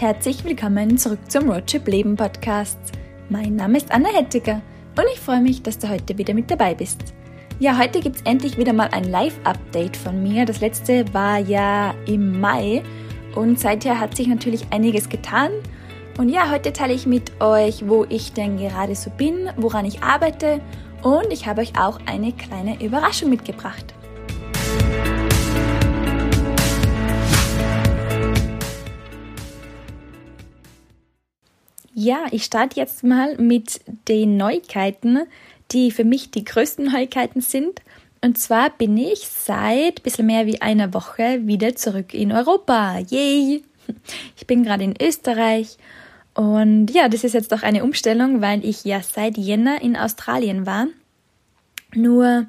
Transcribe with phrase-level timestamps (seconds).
[0.00, 2.78] herzlich willkommen zurück zum Roadtrip Leben Podcast.
[3.28, 4.62] Mein Name ist Anna Hettiger
[4.96, 7.12] und ich freue mich, dass du heute wieder mit dabei bist.
[7.58, 10.46] Ja, heute gibt es endlich wieder mal ein Live-Update von mir.
[10.46, 12.82] Das letzte war ja im Mai
[13.34, 15.50] und seither hat sich natürlich einiges getan.
[16.16, 20.02] Und ja, heute teile ich mit euch, wo ich denn gerade so bin, woran ich
[20.02, 20.62] arbeite
[21.02, 23.92] und ich habe euch auch eine kleine Überraschung mitgebracht.
[32.02, 35.18] Ja, ich starte jetzt mal mit den Neuigkeiten,
[35.70, 37.82] die für mich die größten Neuigkeiten sind.
[38.22, 43.00] Und zwar bin ich seit ein bisschen mehr wie einer Woche wieder zurück in Europa.
[43.10, 43.62] Yay!
[44.34, 45.76] Ich bin gerade in Österreich
[46.32, 50.64] und ja, das ist jetzt doch eine Umstellung, weil ich ja seit Jänner in Australien
[50.64, 50.86] war.
[51.94, 52.46] Nur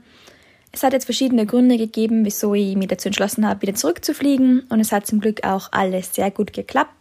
[0.71, 4.79] es hat jetzt verschiedene Gründe gegeben, wieso ich mich dazu entschlossen habe, wieder zurückzufliegen und
[4.79, 7.00] es hat zum Glück auch alles sehr gut geklappt.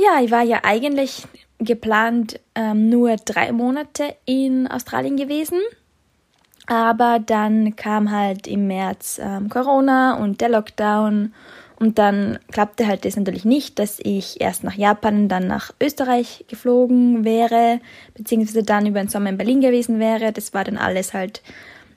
[0.00, 1.26] Ja, ich war ja eigentlich
[1.58, 5.58] geplant ähm, nur drei Monate in Australien gewesen.
[6.66, 11.34] Aber dann kam halt im März ähm, Corona und der Lockdown.
[11.80, 16.44] Und dann klappte halt das natürlich nicht, dass ich erst nach Japan dann nach Österreich
[16.46, 17.80] geflogen wäre,
[18.14, 20.32] beziehungsweise dann über den Sommer in Berlin gewesen wäre.
[20.32, 21.42] Das war dann alles halt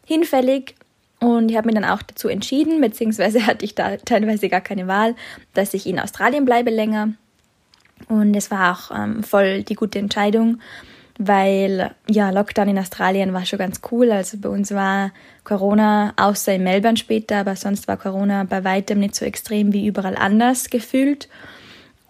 [0.08, 0.73] hinfällig.
[1.19, 4.88] Und ich habe mich dann auch dazu entschieden, beziehungsweise hatte ich da teilweise gar keine
[4.88, 5.15] Wahl,
[5.53, 7.13] dass ich in Australien bleibe länger.
[8.07, 10.59] Und es war auch ähm, voll die gute Entscheidung,
[11.17, 14.11] weil ja, Lockdown in Australien war schon ganz cool.
[14.11, 15.11] Also bei uns war
[15.43, 19.85] Corona, außer in Melbourne später, aber sonst war Corona bei weitem nicht so extrem wie
[19.85, 21.27] überall anders gefühlt.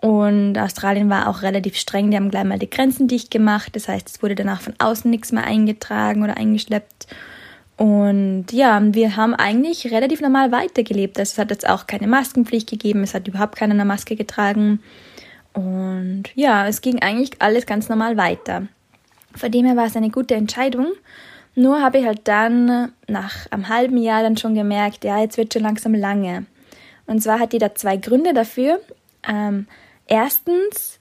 [0.01, 3.75] Und Australien war auch relativ streng, die haben gleich mal die Grenzen dicht gemacht.
[3.75, 7.07] Das heißt, es wurde danach von außen nichts mehr eingetragen oder eingeschleppt.
[7.77, 11.19] Und ja, wir haben eigentlich relativ normal weitergelebt.
[11.19, 14.81] Also es hat jetzt auch keine Maskenpflicht gegeben, es hat überhaupt keiner eine Maske getragen.
[15.53, 18.67] Und ja, es ging eigentlich alles ganz normal weiter.
[19.35, 20.87] Von dem her war es eine gute Entscheidung.
[21.55, 25.53] Nur habe ich halt dann nach einem halben Jahr dann schon gemerkt, ja, jetzt wird
[25.53, 26.45] schon langsam lange.
[27.07, 28.79] Und zwar hat die da zwei Gründe dafür.
[29.27, 29.67] Ähm,
[30.07, 30.99] erstens,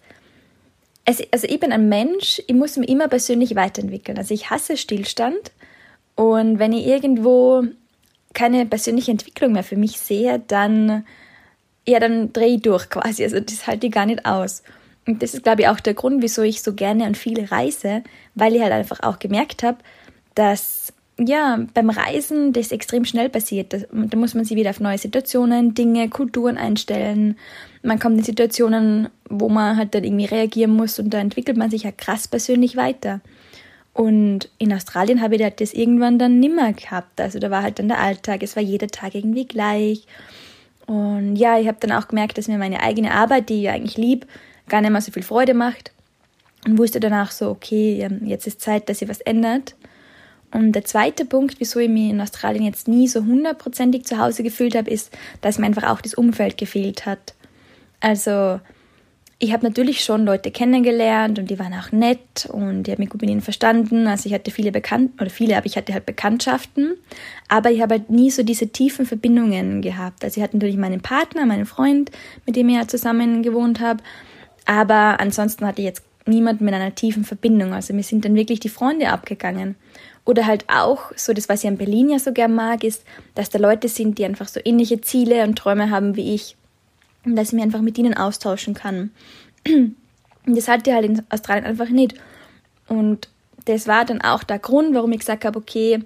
[1.05, 4.19] es, also ich bin ein Mensch, ich muss mich immer persönlich weiterentwickeln.
[4.19, 5.53] Also ich hasse Stillstand.
[6.17, 7.65] Und wenn ich irgendwo
[8.35, 11.05] keine persönliche Entwicklung mehr für mich sehe, dann
[11.87, 13.25] ja, dann drehe ich durch quasi.
[13.25, 14.63] Also das halte ich gar nicht aus.
[15.07, 18.03] Und das ist, glaube ich, auch der Grund, wieso ich so gerne und viele reise,
[18.35, 19.79] weil ich halt einfach auch gemerkt habe,
[20.35, 20.93] dass
[21.27, 23.75] ja, beim Reisen das extrem schnell passiert.
[23.93, 27.37] Da muss man sich wieder auf neue Situationen, Dinge, Kulturen einstellen.
[27.83, 31.71] Man kommt in Situationen, wo man halt dann irgendwie reagieren muss und da entwickelt man
[31.71, 33.21] sich ja krass persönlich weiter.
[33.93, 37.21] Und in Australien habe ich das irgendwann dann nimmer gehabt.
[37.21, 40.07] Also da war halt dann der Alltag, es war jeder Tag irgendwie gleich.
[40.91, 43.97] Und ja, ich habe dann auch gemerkt, dass mir meine eigene Arbeit, die ich eigentlich
[43.97, 44.27] lieb,
[44.69, 45.93] gar nicht mehr so viel Freude macht.
[46.67, 49.77] Und wusste danach so, okay, ähm, jetzt ist Zeit, dass sich was ändert.
[50.51, 54.43] Und der zweite Punkt, wieso ich mich in Australien jetzt nie so hundertprozentig zu Hause
[54.43, 57.35] gefühlt habe, ist, dass mir einfach auch das Umfeld gefehlt hat.
[58.01, 58.59] Also
[59.43, 63.09] ich habe natürlich schon Leute kennengelernt und die waren auch nett und ich habe mich
[63.09, 64.07] gut mit ihnen verstanden.
[64.07, 66.99] Also ich hatte viele Bekannte oder viele, aber ich hatte halt Bekanntschaften.
[67.49, 70.23] Aber ich habe halt nie so diese tiefen Verbindungen gehabt.
[70.25, 72.11] Also ich hatte natürlich meinen Partner, meinen Freund,
[72.45, 74.03] mit dem ich ja zusammen gewohnt habe.
[74.67, 77.73] Aber ansonsten hatte ich jetzt niemand mit einer tiefen Verbindung.
[77.73, 79.75] Also mir sind dann wirklich die Freunde abgegangen.
[80.27, 83.49] Oder halt auch, so das, was ich an Berlin ja so gern mag, ist, dass
[83.49, 86.59] da Leute sind, die einfach so ähnliche Ziele und Träume haben wie ich
[87.25, 89.11] dass ich mich einfach mit ihnen austauschen kann.
[89.67, 92.15] Und das hatte ich halt in Australien einfach nicht.
[92.89, 93.29] Und
[93.67, 96.01] das war dann auch der Grund, warum ich gesagt habe, okay,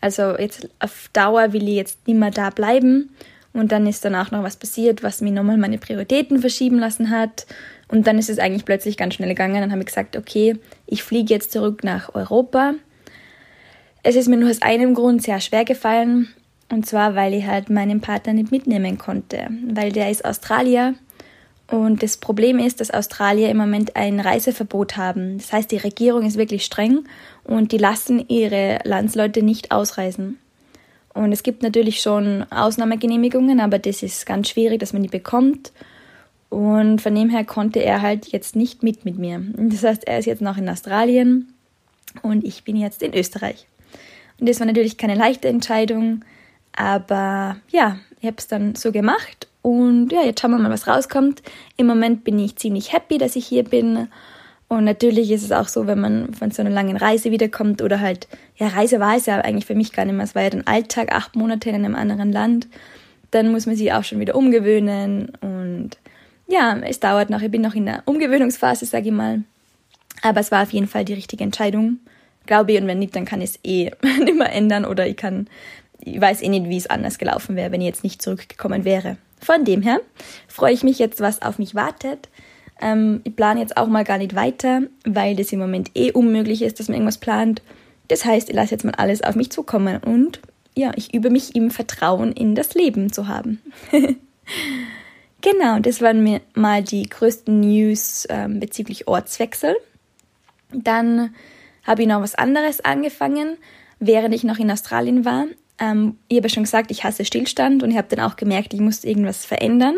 [0.00, 3.10] also jetzt auf Dauer will ich jetzt nicht mehr da bleiben.
[3.52, 7.10] Und dann ist dann auch noch was passiert, was mir nochmal meine Prioritäten verschieben lassen
[7.10, 7.46] hat.
[7.88, 9.60] Und dann ist es eigentlich plötzlich ganz schnell gegangen.
[9.60, 12.74] Dann habe ich gesagt, okay, ich fliege jetzt zurück nach Europa.
[14.02, 16.28] Es ist mir nur aus einem Grund sehr schwer gefallen.
[16.70, 20.94] Und zwar, weil ich halt meinen Partner nicht mitnehmen konnte, weil der ist Australier
[21.70, 25.38] und das Problem ist, dass Australier im Moment ein Reiseverbot haben.
[25.38, 27.04] Das heißt, die Regierung ist wirklich streng
[27.44, 30.38] und die lassen ihre Landsleute nicht ausreisen.
[31.14, 35.72] Und es gibt natürlich schon Ausnahmegenehmigungen, aber das ist ganz schwierig, dass man die bekommt.
[36.48, 39.40] Und von dem her konnte er halt jetzt nicht mit mit mir.
[39.56, 41.54] Das heißt, er ist jetzt noch in Australien
[42.22, 43.66] und ich bin jetzt in Österreich.
[44.40, 46.24] Und das war natürlich keine leichte Entscheidung.
[46.76, 50.86] Aber ja, ich habe es dann so gemacht und ja, jetzt schauen wir mal, was
[50.86, 51.42] rauskommt.
[51.76, 54.08] Im Moment bin ich ziemlich happy, dass ich hier bin.
[54.68, 58.00] Und natürlich ist es auch so, wenn man von so einer langen Reise wiederkommt oder
[58.00, 60.24] halt, ja, Reise war es ja eigentlich für mich gar nicht mehr.
[60.24, 62.68] Es war ja dann Alltag, acht Monate in einem anderen Land.
[63.32, 65.98] Dann muss man sich auch schon wieder umgewöhnen und
[66.48, 67.42] ja, es dauert noch.
[67.42, 69.42] Ich bin noch in der Umgewöhnungsphase, sage ich mal.
[70.22, 71.98] Aber es war auf jeden Fall die richtige Entscheidung,
[72.46, 72.80] glaube ich.
[72.80, 73.90] Und wenn nicht, dann kann ich es eh
[74.20, 75.48] nicht mehr ändern oder ich kann,
[76.00, 79.16] ich weiß eh nicht, wie es anders gelaufen wäre, wenn ich jetzt nicht zurückgekommen wäre.
[79.40, 80.00] Von dem her
[80.48, 82.28] freue ich mich jetzt, was auf mich wartet.
[82.80, 86.62] Ähm, ich plane jetzt auch mal gar nicht weiter, weil das im Moment eh unmöglich
[86.62, 87.62] ist, dass man irgendwas plant.
[88.08, 90.40] Das heißt, ich lasse jetzt mal alles auf mich zukommen und
[90.76, 93.60] ja, ich übe mich im Vertrauen in das Leben zu haben.
[95.40, 99.76] genau, das waren mir mal die größten News ähm, bezüglich Ortswechsel.
[100.72, 101.34] Dann
[101.84, 103.56] habe ich noch was anderes angefangen,
[103.98, 105.46] während ich noch in Australien war.
[105.80, 108.74] Ähm, ich habe ja schon gesagt, ich hasse Stillstand und ich habe dann auch gemerkt,
[108.74, 109.96] ich muss irgendwas verändern.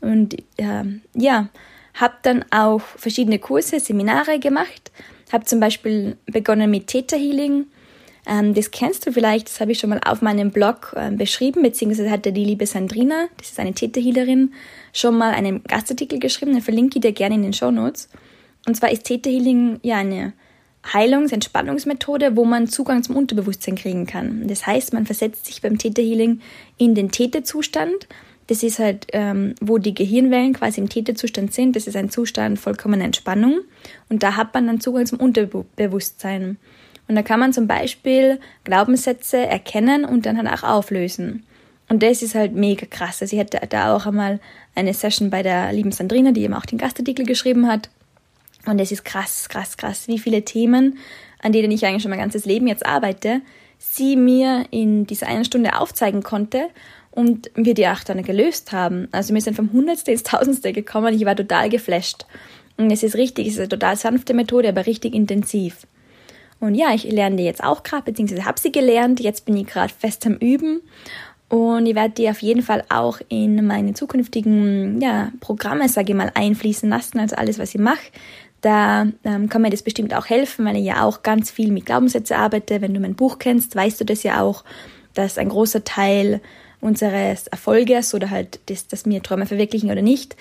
[0.00, 0.84] Und äh,
[1.14, 1.48] ja,
[1.94, 4.92] habe dann auch verschiedene Kurse, Seminare gemacht,
[5.32, 7.66] habe zum Beispiel begonnen mit Theta Healing.
[8.26, 11.62] Ähm, das kennst du vielleicht, das habe ich schon mal auf meinem Blog äh, beschrieben,
[11.62, 14.52] beziehungsweise hatte die liebe Sandrina, das ist eine Theta Healerin,
[14.92, 18.08] schon mal einen Gastartikel geschrieben, den verlinke ich dir gerne in den Show Notes.
[18.66, 20.32] Und zwar ist Theta Healing ja eine
[20.92, 24.46] Heilungs-, Entspannungsmethode, wo man Zugang zum Unterbewusstsein kriegen kann.
[24.48, 26.40] Das heißt, man versetzt sich beim Theta Healing
[26.78, 28.06] in den Theta-Zustand
[28.46, 31.74] das ist halt, ähm, wo die Gehirnwellen quasi im Täterzustand sind.
[31.74, 33.60] Das ist ein Zustand vollkommener Entspannung.
[34.08, 36.56] Und da hat man dann Zugang zum Unterbewusstsein.
[37.08, 41.44] Und da kann man zum Beispiel Glaubenssätze erkennen und dann halt auch auflösen.
[41.88, 43.22] Und das ist halt mega krass.
[43.22, 44.40] Also ich hatte da auch einmal
[44.74, 47.90] eine Session bei der lieben Sandrina, die eben auch den Gastartikel geschrieben hat.
[48.66, 50.98] Und es ist krass, krass, krass, wie viele Themen,
[51.40, 53.40] an denen ich eigentlich schon mein ganzes Leben jetzt arbeite,
[53.78, 56.68] sie mir in dieser einen Stunde aufzeigen konnte
[57.12, 59.08] und wir die auch dann gelöst haben.
[59.12, 61.14] Also wir sind vom Hundertste ins Tausendste gekommen.
[61.14, 62.26] Ich war total geflasht.
[62.76, 65.86] Und es ist richtig, es ist eine total sanfte Methode, aber richtig intensiv.
[66.60, 69.20] Und ja, ich lerne die jetzt auch gerade, beziehungsweise habe sie gelernt.
[69.20, 70.82] Jetzt bin ich gerade fest am Üben.
[71.48, 76.16] Und ich werde die auf jeden Fall auch in meine zukünftigen ja, Programme, sage ich
[76.16, 77.20] mal, einfließen lassen.
[77.20, 78.10] Also alles, was ich mache.
[78.66, 81.86] Da ähm, kann mir das bestimmt auch helfen, weil ich ja auch ganz viel mit
[81.86, 82.80] Glaubenssätzen arbeite.
[82.80, 84.64] Wenn du mein Buch kennst, weißt du das ja auch,
[85.14, 86.40] dass ein großer Teil
[86.80, 90.34] unseres Erfolges oder halt das, dass wir Träume verwirklichen oder nicht,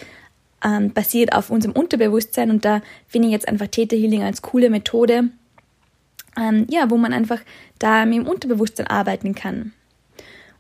[0.63, 4.71] ähm, basiert auf unserem Unterbewusstsein und da finde ich jetzt einfach Theta Healing als coole
[4.71, 5.29] Methode,
[6.35, 7.41] ähm, ja, wo man einfach
[7.77, 9.71] da mit dem Unterbewusstsein arbeiten kann.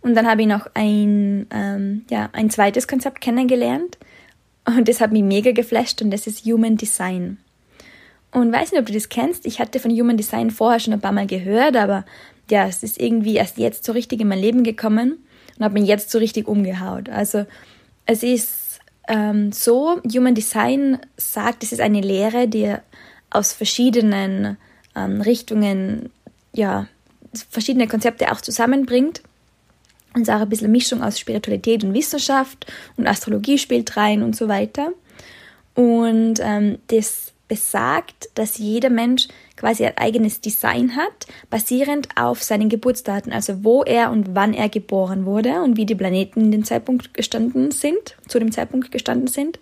[0.01, 3.97] Und dann habe ich noch ein, ähm, ja, ein zweites Konzept kennengelernt
[4.65, 7.39] und das hat mich mega geflasht und das ist Human Design.
[8.31, 9.45] Und weiß nicht, ob du das kennst.
[9.45, 12.05] Ich hatte von Human Design vorher schon ein paar Mal gehört, aber
[12.49, 15.25] ja, es ist irgendwie erst jetzt so richtig in mein Leben gekommen
[15.57, 17.09] und habe mich jetzt so richtig umgehaut.
[17.09, 17.45] Also
[18.05, 22.75] es ist ähm, so, Human Design sagt, es ist eine Lehre, die
[23.29, 24.57] aus verschiedenen
[24.95, 26.09] ähm, Richtungen,
[26.53, 26.87] ja,
[27.49, 29.21] verschiedene Konzepte auch zusammenbringt.
[30.13, 33.97] Und es ist auch ein bisschen eine Mischung aus Spiritualität und Wissenschaft und Astrologie spielt
[33.97, 34.91] rein und so weiter.
[35.73, 42.69] Und ähm, das besagt, dass jeder Mensch quasi ein eigenes Design hat, basierend auf seinen
[42.69, 46.63] Geburtsdaten, also wo er und wann er geboren wurde und wie die Planeten in dem
[46.63, 49.59] Zeitpunkt gestanden sind, zu dem Zeitpunkt gestanden sind.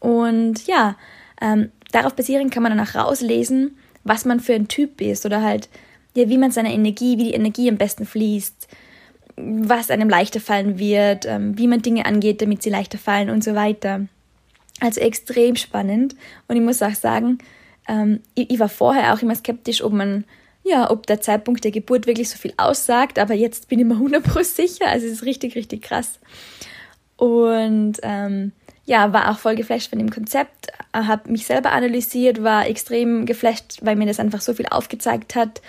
[0.00, 0.96] Und ja,
[1.40, 5.42] ähm, darauf basierend kann man dann auch rauslesen, was man für ein Typ ist oder
[5.42, 5.68] halt,
[6.14, 8.68] ja, wie man seine Energie, wie die Energie am besten fließt,
[9.36, 13.44] was einem leichter fallen wird, ähm, wie man Dinge angeht, damit sie leichter fallen und
[13.44, 14.06] so weiter.
[14.80, 16.14] Also extrem spannend.
[16.46, 17.38] Und ich muss auch sagen,
[17.88, 20.24] ähm, ich, ich, war vorher auch immer skeptisch, ob man,
[20.64, 23.94] ja, ob der Zeitpunkt der Geburt wirklich so viel aussagt, aber jetzt bin ich mir
[24.20, 24.86] 100% sicher.
[24.88, 26.20] Also es ist richtig, richtig krass.
[27.16, 28.52] Und ähm,
[28.88, 33.78] ja, war auch voll geflasht von dem Konzept, habe mich selber analysiert, war extrem geflasht,
[33.82, 35.60] weil mir das einfach so viel aufgezeigt hat,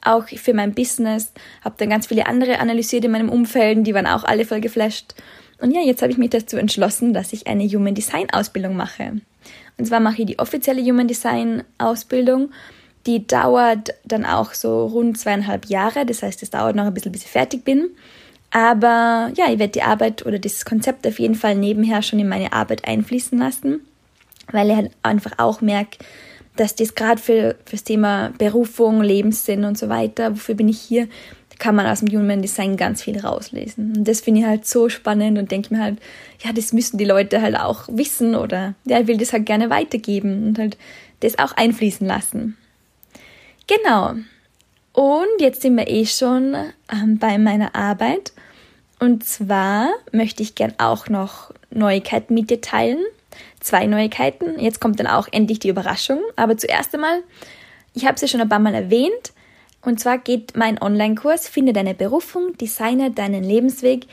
[0.00, 1.32] auch für mein Business.
[1.64, 5.14] Habe dann ganz viele andere analysiert in meinem Umfeld, die waren auch alle voll geflasht.
[5.60, 9.20] Und ja, jetzt habe ich mich dazu entschlossen, dass ich eine Human Design Ausbildung mache.
[9.76, 12.50] Und zwar mache ich die offizielle Human Design Ausbildung.
[13.06, 16.06] Die dauert dann auch so rund zweieinhalb Jahre.
[16.06, 17.90] Das heißt, es dauert noch ein bisschen, bis ich fertig bin.
[18.50, 22.28] Aber ja, ich werde die Arbeit oder das Konzept auf jeden Fall nebenher schon in
[22.28, 23.80] meine Arbeit einfließen lassen,
[24.50, 25.98] weil ich halt einfach auch merke,
[26.56, 31.08] dass das gerade für das Thema Berufung, Lebenssinn und so weiter, wofür bin ich hier,
[31.58, 33.96] kann man aus dem Human Design ganz viel rauslesen.
[33.96, 35.98] Und das finde ich halt so spannend und denke mir halt,
[36.44, 39.70] ja, das müssen die Leute halt auch wissen oder ja, ich will das halt gerne
[39.70, 40.76] weitergeben und halt
[41.20, 42.56] das auch einfließen lassen.
[43.66, 44.14] Genau.
[44.92, 46.56] Und jetzt sind wir eh schon
[46.92, 48.32] ähm, bei meiner Arbeit.
[48.98, 52.98] Und zwar möchte ich gern auch noch Neuigkeiten mit dir teilen.
[53.60, 54.58] Zwei Neuigkeiten.
[54.58, 56.20] Jetzt kommt dann auch endlich die Überraschung.
[56.36, 57.22] Aber zuerst einmal,
[57.94, 59.32] ich habe es ja schon ein paar Mal erwähnt,
[59.82, 64.06] und zwar geht mein Online-Kurs Finde deine Berufung, designe deinen Lebensweg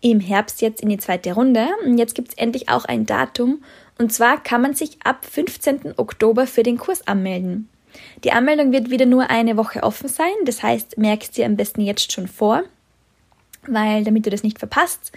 [0.00, 1.68] im Herbst jetzt in die zweite Runde.
[1.84, 3.62] Und jetzt gibt es endlich auch ein Datum.
[3.98, 5.94] Und zwar kann man sich ab 15.
[5.98, 7.68] Oktober für den Kurs anmelden.
[8.24, 10.32] Die Anmeldung wird wieder nur eine Woche offen sein.
[10.46, 12.62] Das heißt, merkst dir am besten jetzt schon vor,
[13.66, 15.12] weil damit du das nicht verpasst.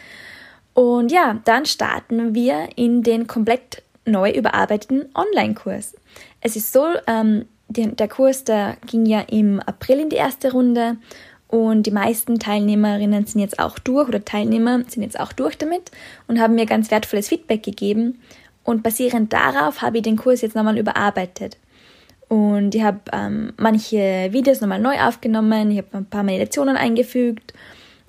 [0.74, 5.96] Und ja, dann starten wir in den komplett neu überarbeiteten Online-Kurs.
[6.42, 10.98] Es ist so, ähm, der Kurs, der ging ja im April in die erste Runde
[11.48, 15.92] und die meisten Teilnehmerinnen sind jetzt auch durch oder Teilnehmer sind jetzt auch durch damit
[16.28, 18.20] und haben mir ganz wertvolles Feedback gegeben.
[18.64, 21.58] Und basierend darauf habe ich den Kurs jetzt nochmal überarbeitet.
[22.28, 27.54] Und ich habe ähm, manche Videos nochmal neu aufgenommen, ich habe ein paar Meditationen eingefügt,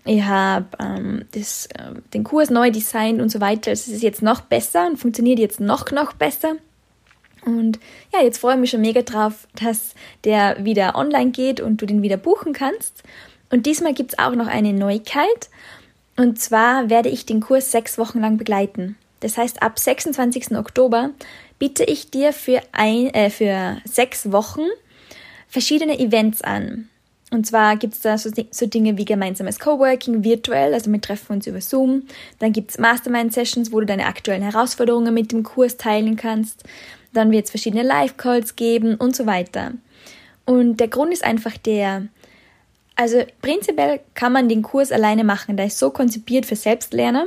[0.06, 1.42] ich habe ähm, äh,
[2.14, 3.72] den Kurs neu designt und so weiter.
[3.72, 6.56] Also es ist jetzt noch besser und funktioniert jetzt noch, noch besser.
[7.44, 7.78] Und
[8.12, 11.86] ja, jetzt freue ich mich schon mega drauf, dass der wieder online geht und du
[11.86, 13.02] den wieder buchen kannst.
[13.50, 15.48] Und diesmal gibt es auch noch eine Neuigkeit.
[16.16, 18.96] Und zwar werde ich den Kurs sechs Wochen lang begleiten.
[19.20, 20.56] Das heißt, ab 26.
[20.56, 21.10] Oktober
[21.58, 24.62] biete ich dir für, ein, äh, für sechs Wochen
[25.48, 26.88] verschiedene Events an.
[27.30, 31.32] Und zwar gibt es da so, so, Dinge wie gemeinsames Coworking virtuell, also wir treffen
[31.32, 32.04] uns über Zoom.
[32.38, 36.62] Dann gibt es Mastermind-Sessions, wo du deine aktuellen Herausforderungen mit dem Kurs teilen kannst.
[37.14, 39.72] Dann wird es verschiedene Live-Calls geben und so weiter.
[40.44, 42.08] Und der Grund ist einfach der,
[42.96, 45.56] also prinzipiell kann man den Kurs alleine machen.
[45.56, 47.26] Der ist so konzipiert für Selbstlerner.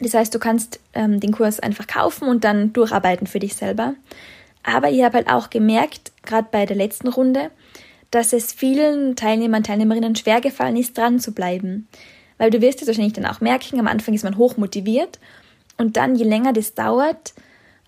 [0.00, 3.94] Das heißt, du kannst ähm, den Kurs einfach kaufen und dann durcharbeiten für dich selber.
[4.62, 7.50] Aber ich habe halt auch gemerkt, gerade bei der letzten Runde,
[8.10, 11.88] dass es vielen Teilnehmern Teilnehmerinnen schwer gefallen ist, dran zu bleiben.
[12.38, 15.18] Weil du wirst es wahrscheinlich dann auch merken, am Anfang ist man hoch motiviert
[15.76, 17.34] und dann, je länger das dauert,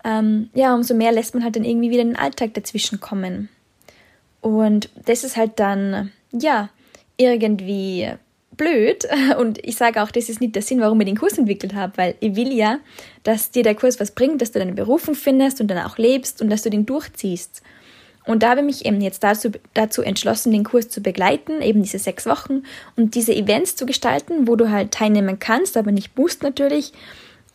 [0.03, 3.49] ähm, ja, umso mehr lässt man halt dann irgendwie wieder den Alltag dazwischen kommen.
[4.41, 6.69] Und das ist halt dann ja,
[7.17, 8.09] irgendwie
[8.57, 9.07] blöd.
[9.39, 11.93] Und ich sage auch, das ist nicht der Sinn, warum ich den Kurs entwickelt habe,
[11.97, 12.79] weil ich will ja,
[13.23, 16.41] dass dir der Kurs was bringt, dass du deine Berufung findest und dann auch lebst
[16.41, 17.61] und dass du den durchziehst.
[18.25, 21.83] Und da habe ich mich eben jetzt dazu, dazu entschlossen, den Kurs zu begleiten, eben
[21.83, 22.63] diese sechs Wochen
[22.95, 26.93] und diese Events zu gestalten, wo du halt teilnehmen kannst, aber nicht musst natürlich.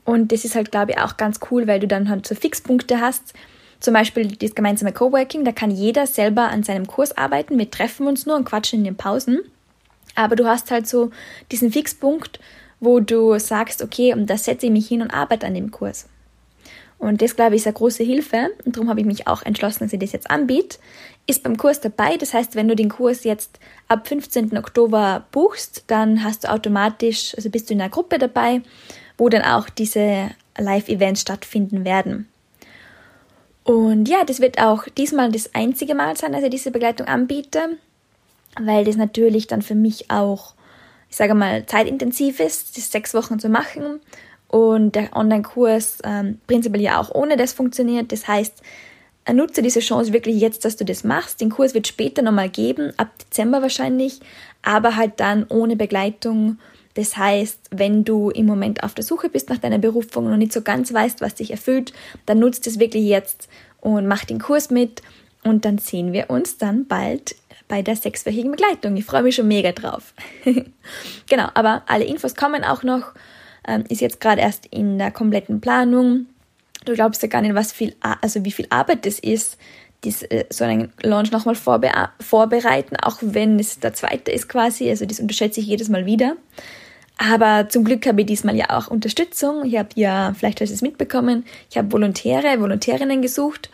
[0.09, 2.99] Und das ist halt, glaube ich, auch ganz cool, weil du dann halt so Fixpunkte
[2.99, 3.35] hast,
[3.79, 7.59] zum Beispiel das gemeinsame Coworking, da kann jeder selber an seinem Kurs arbeiten.
[7.59, 9.41] Wir treffen uns nur und quatschen in den Pausen.
[10.15, 11.11] Aber du hast halt so
[11.53, 12.41] diesen Fixpunkt,
[12.81, 16.07] wo du sagst, okay, und da setze ich mich hin und arbeite an dem Kurs.
[16.97, 18.49] Und das, glaube ich, ist eine große Hilfe.
[18.65, 20.79] Und darum habe ich mich auch entschlossen, dass ich das jetzt anbiete.
[21.27, 22.17] Ist beim Kurs dabei.
[22.17, 24.57] Das heißt, wenn du den Kurs jetzt ab 15.
[24.57, 28.63] Oktober buchst, dann hast du automatisch, also bist du in einer Gruppe dabei,
[29.19, 32.29] wo dann auch diese Live-Events stattfinden werden.
[33.65, 37.77] Und ja, das wird auch diesmal das einzige Mal sein, dass ich diese Begleitung anbiete,
[38.59, 40.55] weil das natürlich dann für mich auch,
[41.11, 44.01] ich sage mal, zeitintensiv ist, das sechs Wochen zu machen
[44.49, 48.11] und der Online-Kurs ähm, prinzipiell ja auch ohne das funktioniert.
[48.11, 48.63] Das heißt,
[49.35, 51.41] nutze diese Chance wirklich jetzt, dass du das machst.
[51.41, 54.21] Den Kurs wird später nochmal geben, ab Dezember wahrscheinlich,
[54.63, 56.59] aber halt dann ohne Begleitung
[56.99, 60.53] das heißt, wenn du im Moment auf der Suche bist nach deiner Berufung und nicht
[60.53, 61.93] so ganz weißt, was dich erfüllt,
[62.27, 63.49] dann nutzt es wirklich jetzt
[63.81, 65.01] und mach den Kurs mit
[65.45, 67.37] und dann sehen wir uns dann bald
[67.69, 68.97] bei der sechswöchigen Begleitung.
[68.97, 70.13] Ich freue mich schon mega drauf.
[71.29, 73.13] genau, aber alle Infos kommen auch noch.
[73.65, 76.27] Ähm, ist jetzt gerade erst in der kompletten Planung.
[76.85, 79.57] Du glaubst ja gar nicht, was viel, also wie viel Arbeit das ist,
[80.03, 84.91] dies, äh, so einen Launch nochmal vorbe vorbereiten, auch wenn es der zweite ist quasi.
[84.91, 86.37] Also das unterschätze ich jedes Mal wieder.
[87.19, 89.65] Aber zum Glück habe ich diesmal ja auch Unterstützung.
[89.65, 93.71] Ich habe ja, vielleicht hast du es mitbekommen, ich habe Volontäre, Volontärinnen gesucht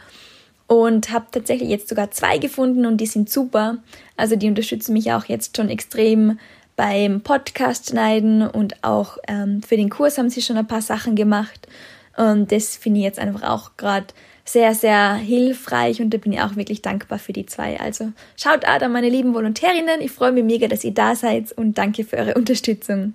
[0.66, 3.78] und habe tatsächlich jetzt sogar zwei gefunden und die sind super.
[4.16, 6.38] Also die unterstützen mich auch jetzt schon extrem
[6.74, 11.14] beim Podcast schneiden und auch ähm, für den Kurs haben sie schon ein paar Sachen
[11.14, 11.68] gemacht.
[12.16, 14.06] Und das finde ich jetzt einfach auch gerade
[14.46, 17.78] sehr, sehr hilfreich und da bin ich auch wirklich dankbar für die zwei.
[17.78, 20.00] Also schaut an meine lieben Volontärinnen.
[20.00, 23.14] Ich freue mich mega, dass ihr da seid und danke für eure Unterstützung.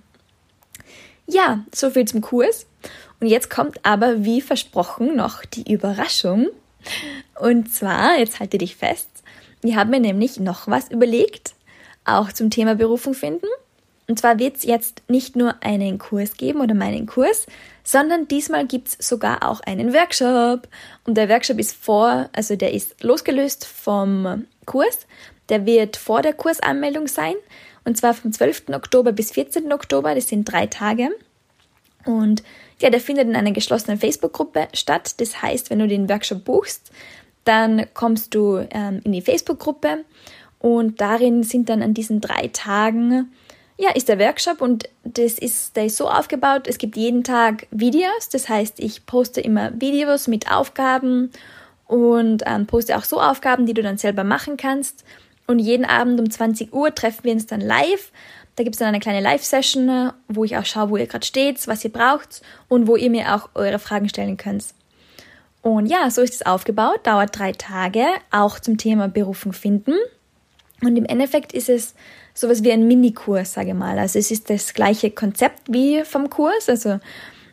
[1.30, 2.66] Ja, so viel zum Kurs.
[3.20, 6.48] Und jetzt kommt aber, wie versprochen, noch die Überraschung.
[7.38, 9.08] Und zwar, jetzt halte dich fest,
[9.62, 11.52] ich habe mir nämlich noch was überlegt,
[12.04, 13.46] auch zum Thema Berufung finden.
[14.10, 17.46] Und zwar wird es jetzt nicht nur einen Kurs geben oder meinen Kurs,
[17.84, 20.66] sondern diesmal gibt es sogar auch einen Workshop.
[21.06, 25.06] Und der Workshop ist vor, also der ist losgelöst vom Kurs.
[25.48, 27.34] Der wird vor der Kursanmeldung sein.
[27.84, 28.70] Und zwar vom 12.
[28.72, 29.72] Oktober bis 14.
[29.72, 31.10] Oktober, das sind drei Tage.
[32.04, 32.42] Und
[32.80, 35.20] ja, der findet in einer geschlossenen Facebook-Gruppe statt.
[35.20, 36.90] Das heißt, wenn du den Workshop buchst,
[37.44, 40.04] dann kommst du ähm, in die Facebook-Gruppe
[40.58, 43.30] und darin sind dann an diesen drei Tagen
[43.80, 47.66] ja, ist der Workshop und das ist, der ist so aufgebaut, es gibt jeden Tag
[47.70, 51.30] Videos, das heißt, ich poste immer Videos mit Aufgaben
[51.86, 55.02] und ähm, poste auch so Aufgaben, die du dann selber machen kannst.
[55.46, 58.12] Und jeden Abend um 20 Uhr treffen wir uns dann live.
[58.54, 61.66] Da gibt es dann eine kleine Live-Session, wo ich auch schaue, wo ihr gerade steht,
[61.66, 64.66] was ihr braucht und wo ihr mir auch eure Fragen stellen könnt.
[65.62, 69.94] Und ja, so ist es aufgebaut, dauert drei Tage, auch zum Thema Berufung finden.
[70.82, 71.94] Und im Endeffekt ist es
[72.34, 73.98] sowas wie ein Minikurs, sage ich mal.
[73.98, 76.68] Also es ist das gleiche Konzept wie vom Kurs.
[76.68, 77.00] Also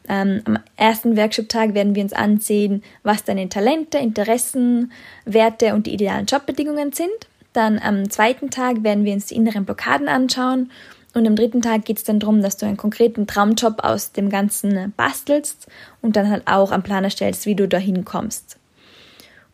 [0.08, 4.92] ähm, am ersten Workshop-Tag werden wir uns ansehen, was deine Talente, Interessen,
[5.26, 7.10] Werte und die idealen Jobbedingungen sind.
[7.54, 10.72] Dann am zweiten Tag werden wir uns die inneren Blockaden anschauen.
[11.14, 14.30] Und am dritten Tag geht es dann darum, dass du einen konkreten Traumjob aus dem
[14.30, 15.68] Ganzen bastelst
[16.02, 18.58] und dann halt auch am Plan erstellst, wie du dahin kommst.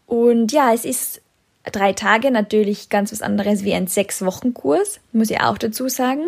[0.06, 1.22] Und ja, es ist
[1.72, 6.24] drei Tage natürlich ganz was anderes wie ein Sechs-Wochen-Kurs, muss ich auch dazu sagen.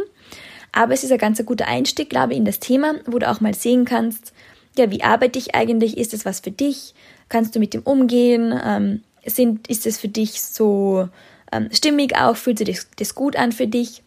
[0.71, 3.41] Aber es ist ein ganz guter Einstieg, glaube ich, in das Thema, wo du auch
[3.41, 4.33] mal sehen kannst,
[4.77, 5.97] ja, wie arbeite ich eigentlich?
[5.97, 6.93] Ist es was für dich?
[7.29, 8.53] Kannst du mit dem umgehen?
[8.63, 11.07] Ähm, sind, ist es für dich so
[11.51, 12.35] ähm, stimmig auch?
[12.35, 14.03] Fühlt sich das, das gut an für dich?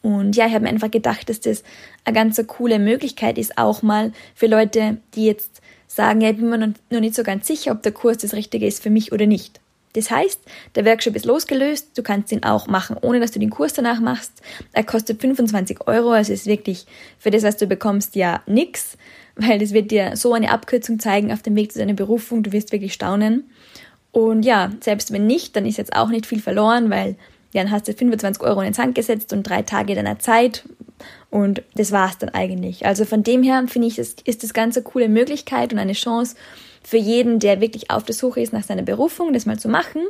[0.00, 1.62] Und ja, ich habe mir einfach gedacht, dass das
[2.04, 6.36] eine ganz so coole Möglichkeit ist, auch mal für Leute, die jetzt sagen, ja, ich
[6.36, 9.12] bin mir noch nicht so ganz sicher, ob der Kurs das Richtige ist für mich
[9.12, 9.60] oder nicht.
[9.94, 10.40] Das heißt,
[10.74, 14.00] der Workshop ist losgelöst, du kannst ihn auch machen, ohne dass du den Kurs danach
[14.00, 14.32] machst.
[14.72, 16.86] Er kostet 25 Euro, also ist wirklich
[17.18, 18.96] für das, was du bekommst, ja nix,
[19.36, 22.52] weil das wird dir so eine Abkürzung zeigen auf dem Weg zu deiner Berufung, du
[22.52, 23.50] wirst wirklich staunen.
[24.12, 27.16] Und ja, selbst wenn nicht, dann ist jetzt auch nicht viel verloren, weil
[27.54, 30.64] dann hast du 25 Euro in den Sand gesetzt und drei Tage deiner Zeit
[31.30, 32.86] und das war's dann eigentlich.
[32.86, 36.36] Also von dem her finde ich, ist das ganz eine coole Möglichkeit und eine Chance,
[36.84, 40.02] für jeden, der wirklich auf der Suche ist nach seiner Berufung, das mal zu machen.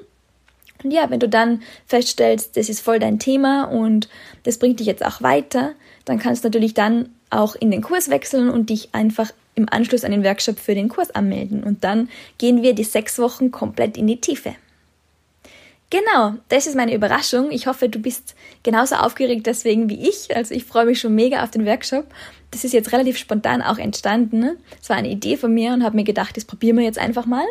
[0.83, 4.09] Und ja, wenn du dann feststellst, das ist voll dein Thema und
[4.43, 5.75] das bringt dich jetzt auch weiter,
[6.05, 10.05] dann kannst du natürlich dann auch in den Kurs wechseln und dich einfach im Anschluss
[10.05, 11.63] an den Workshop für den Kurs anmelden.
[11.63, 12.09] Und dann
[12.39, 14.55] gehen wir die sechs Wochen komplett in die Tiefe.
[15.91, 17.51] Genau, das ist meine Überraschung.
[17.51, 20.35] Ich hoffe, du bist genauso aufgeregt deswegen wie ich.
[20.35, 22.07] Also ich freue mich schon mega auf den Workshop.
[22.53, 24.57] Das ist jetzt relativ spontan auch entstanden.
[24.81, 27.27] Es war eine Idee von mir und habe mir gedacht, das probieren wir jetzt einfach
[27.27, 27.45] mal.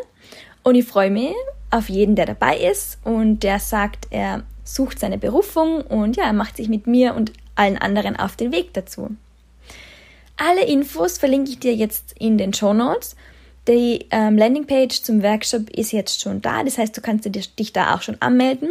[0.64, 1.34] Und ich freue mich
[1.70, 6.34] auf jeden, der dabei ist und der sagt, er sucht seine Berufung und ja, er
[6.34, 9.10] macht sich mit mir und allen anderen auf den Weg dazu.
[10.38, 13.16] Alle Infos verlinke ich dir jetzt in den Show Notes
[13.68, 17.94] die ähm, Landingpage zum Workshop ist jetzt schon da, das heißt, du kannst dich da
[17.96, 18.70] auch schon anmelden.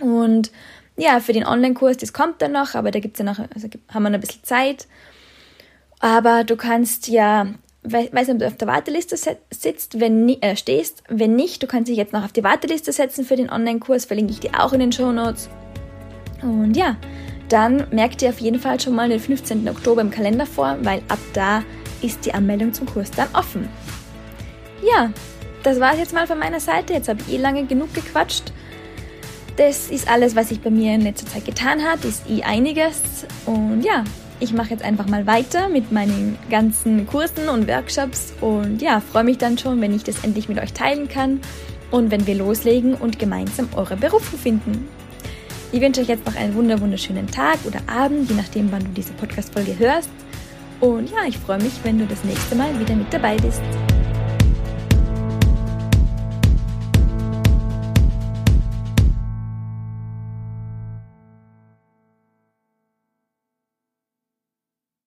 [0.00, 0.52] Und
[0.96, 4.02] ja, für den Online-Kurs, das kommt dann noch, aber da gibt's ja noch, also haben
[4.04, 4.86] wir noch ein bisschen Zeit.
[6.00, 7.46] Aber du kannst ja,
[7.82, 9.16] weiß nicht, ob du auf der Warteliste
[9.50, 13.24] sitzt, wenn äh, stehst, wenn nicht, du kannst dich jetzt noch auf die Warteliste setzen
[13.24, 15.48] für den Online-Kurs, verlinke ich dir auch in den Show Notes.
[16.42, 16.96] Und ja,
[17.48, 19.68] dann merkt ihr auf jeden Fall schon mal den 15.
[19.68, 21.62] Oktober im Kalender vor, weil ab da
[22.02, 23.68] ist die Anmeldung zum Kurs dann offen.
[24.82, 25.10] Ja,
[25.62, 26.92] das war es jetzt mal von meiner Seite.
[26.92, 28.52] Jetzt habe ich eh lange genug gequatscht.
[29.56, 33.26] Das ist alles, was sich bei mir in letzter Zeit getan hat, ist eh einiges.
[33.44, 34.04] Und ja,
[34.40, 39.24] ich mache jetzt einfach mal weiter mit meinen ganzen Kursen und Workshops und ja, freue
[39.24, 41.40] mich dann schon, wenn ich das endlich mit euch teilen kann
[41.90, 44.88] und wenn wir loslegen und gemeinsam eure Berufung finden.
[45.72, 49.12] Ich wünsche euch jetzt noch einen wunderschönen Tag oder Abend, je nachdem, wann du diese
[49.12, 50.10] Podcast-Folge hörst.
[50.80, 53.60] Und ja, ich freue mich, wenn du das nächste Mal wieder mit dabei bist.